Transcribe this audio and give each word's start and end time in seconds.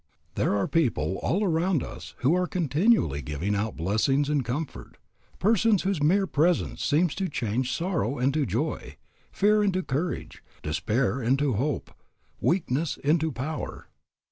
There 0.33 0.57
are 0.57 0.67
people 0.67 1.17
all 1.17 1.43
around 1.43 1.83
us 1.83 2.15
who 2.21 2.33
are 2.35 2.47
continually 2.47 3.21
giving 3.21 3.53
out 3.53 3.75
blessings 3.77 4.29
and 4.29 4.43
comfort, 4.43 4.97
persons 5.37 5.83
whose 5.83 6.01
mere 6.01 6.25
presence 6.25 6.83
seems 6.83 7.13
to 7.13 7.29
change 7.29 7.71
sorrow 7.77 8.17
into 8.17 8.47
joy, 8.47 8.97
fear 9.31 9.63
into 9.63 9.83
courage, 9.83 10.41
despair 10.63 11.21
into 11.21 11.53
hope, 11.53 11.93
weakness 12.39 12.97
into 13.03 13.31
power. 13.31 13.89